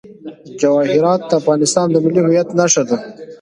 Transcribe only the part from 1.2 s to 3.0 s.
د افغانستان د ملي هویت نښه ده.